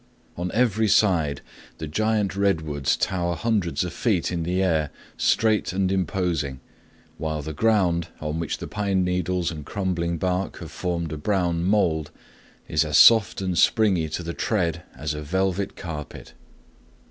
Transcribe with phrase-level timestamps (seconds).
[0.35, 1.41] On every side
[1.77, 6.59] the giant redwoods tower hundreds of feet in air, straight and imposing,
[7.19, 11.63] while the ground, on which the pine needles and crumbling bark have formed a brown
[11.63, 12.09] mold,
[12.67, 16.33] is as soft and springy to the tread as a velvet carpet.